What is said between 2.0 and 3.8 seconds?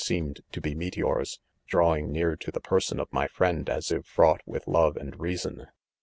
near to the person of my friend